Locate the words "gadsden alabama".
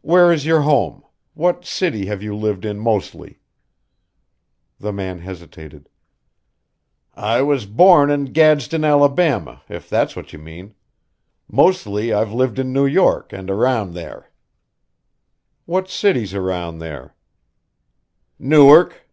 8.32-9.62